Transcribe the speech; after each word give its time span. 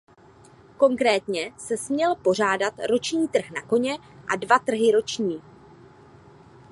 Konkrétně 0.77 1.53
se 1.57 1.77
směl 1.77 2.15
pořádat 2.15 2.73
roční 2.89 3.27
trh 3.27 3.51
na 3.51 3.61
koně 3.61 3.97
a 4.33 4.35
dva 4.35 4.59
trhy 4.59 4.91
roční. 4.91 5.41